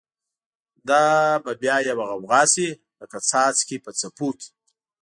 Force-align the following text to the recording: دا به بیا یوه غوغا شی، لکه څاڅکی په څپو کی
دا 0.89 1.03
به 1.43 1.51
بیا 1.61 1.75
یوه 1.89 2.05
غوغا 2.11 2.41
شی، 2.53 2.69
لکه 2.99 3.17
څاڅکی 3.29 3.77
په 3.85 3.91
څپو 3.99 4.27
کی 4.39 4.49